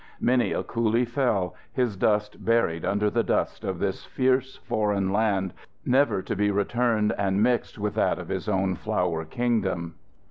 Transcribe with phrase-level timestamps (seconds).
[0.19, 5.53] Many a coolie fell, his dust buried under the dust of this fierce foreign land,
[5.85, 9.93] never to be returned and mixed with that of his own Flowery Kingdom.